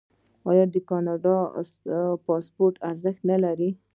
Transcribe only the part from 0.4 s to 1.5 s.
آیا د کاناډا